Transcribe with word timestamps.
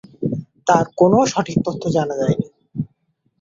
তার 0.67 0.85
কোনো 0.97 1.17
সঠিক 1.31 1.57
তথ্য 1.65 1.83
জানা 1.95 2.15
যায়নি। 2.21 2.47